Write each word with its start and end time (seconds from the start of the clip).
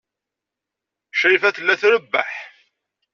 Crifa 1.19 1.49
tella 1.55 1.75
trebbeḥ. 1.81 2.31